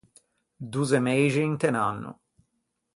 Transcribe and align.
Dozze 0.77 0.99
meixi 1.09 1.41
inte 1.51 1.67
un 1.71 1.77
anno. 1.89 2.11